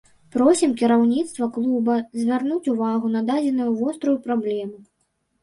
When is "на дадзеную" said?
3.17-3.69